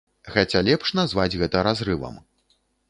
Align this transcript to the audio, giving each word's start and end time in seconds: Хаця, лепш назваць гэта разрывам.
Хаця, 0.35 0.61
лепш 0.69 0.95
назваць 1.01 1.37
гэта 1.43 1.57
разрывам. 1.71 2.15